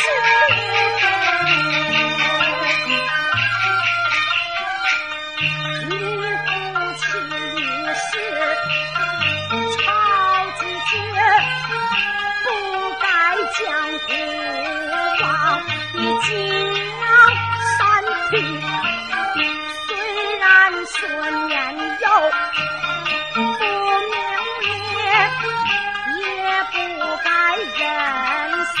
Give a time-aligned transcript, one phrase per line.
[0.00, 0.04] 是
[0.98, 1.04] 非
[5.88, 5.92] 你
[6.44, 6.48] 夫
[6.96, 7.02] 妻
[7.94, 8.02] 是
[9.76, 9.82] 吵
[10.58, 10.62] 几
[12.44, 12.48] 不
[13.00, 13.04] 该
[13.56, 13.60] 将
[14.06, 14.10] 孤
[15.22, 15.24] 王
[15.92, 16.28] 的进
[17.76, 17.78] 山
[18.30, 18.34] 林
[19.86, 19.88] 虽
[20.38, 20.48] 然
[20.86, 20.98] 说
[21.46, 21.52] 年
[22.00, 22.04] 幼
[23.34, 23.66] 不明
[24.62, 24.64] 理
[26.20, 26.24] 也
[26.72, 26.74] 不
[27.24, 27.28] 该
[27.78, 27.80] 任
[28.76, 28.80] 性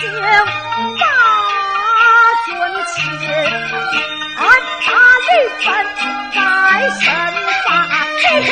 [6.98, 7.88] 身杀
[8.22, 8.50] 嘿嘿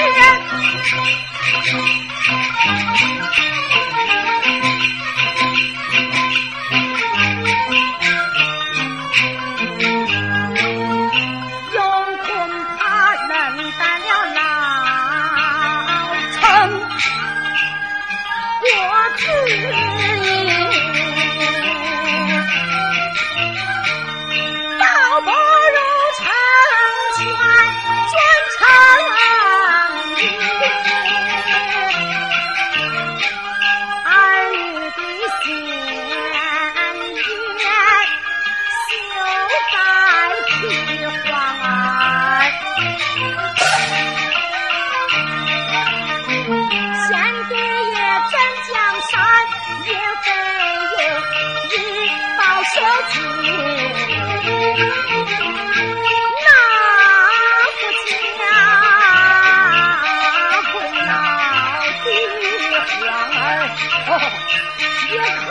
[65.10, 65.46] 也可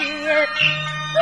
[1.13, 1.17] 段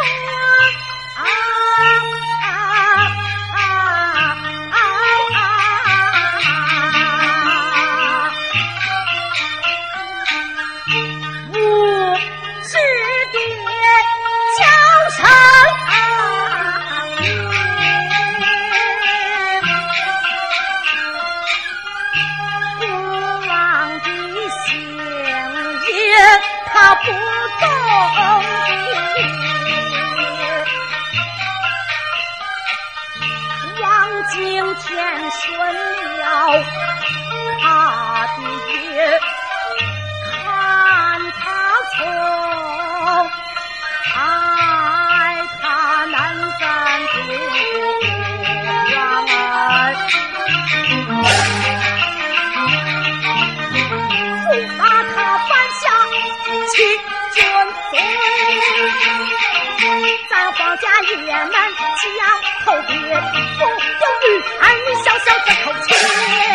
[27.06, 27.12] 不
[27.62, 27.66] 动
[28.66, 28.76] 心，
[33.82, 33.84] 望
[34.32, 34.36] 今
[34.76, 34.86] 天
[35.32, 35.44] 顺
[36.20, 36.24] 了。
[60.58, 61.60] 保家也满家
[62.64, 63.20] 头的不容
[64.22, 66.55] 雨儿女小小这口气。